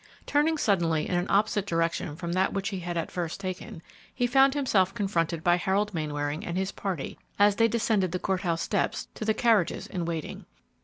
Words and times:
Turning 0.25 0.57
suddenly 0.57 1.07
in 1.07 1.13
an 1.13 1.27
opposite 1.29 1.67
direction 1.67 2.15
from 2.15 2.31
that 2.33 2.53
which 2.53 2.69
he 2.69 2.79
had 2.79 2.97
at 2.97 3.11
first 3.11 3.39
taken, 3.39 3.83
he 4.11 4.25
found 4.25 4.55
himself 4.55 4.95
confronted 4.95 5.43
by 5.43 5.57
Harold 5.57 5.93
Mainwaring 5.93 6.43
and 6.43 6.57
his 6.57 6.71
party 6.71 7.19
as 7.37 7.57
they 7.57 7.67
descended 7.67 8.11
the 8.11 8.17
court 8.17 8.41
house 8.41 8.63
steps 8.63 9.09
to 9.13 9.23
the 9.23 9.35
carriages 9.35 9.85
in 9.85 10.05
waiting. 10.05 10.47